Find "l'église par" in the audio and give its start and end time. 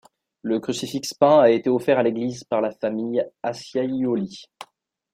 2.01-2.59